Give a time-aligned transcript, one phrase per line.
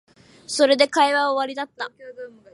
[0.47, 1.91] それで会話は終わりだった